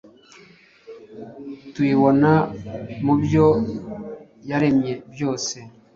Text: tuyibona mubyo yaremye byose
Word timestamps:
tuyibona 1.73 2.31
mubyo 3.03 3.47
yaremye 4.49 4.93
byose 5.13 5.55